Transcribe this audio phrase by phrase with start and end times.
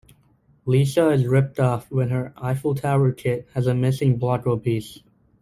[0.65, 5.03] Lisa is ripped off when her Eiffel Tower kit has a missing Blocko piece.